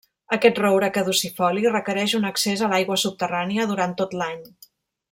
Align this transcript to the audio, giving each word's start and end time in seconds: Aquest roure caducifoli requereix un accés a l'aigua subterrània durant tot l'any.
Aquest 0.35 0.61
roure 0.61 0.87
caducifoli 0.95 1.67
requereix 1.75 2.17
un 2.21 2.27
accés 2.33 2.65
a 2.69 2.73
l'aigua 2.73 2.99
subterrània 3.05 3.71
durant 3.75 3.99
tot 4.03 4.19
l'any. 4.23 4.43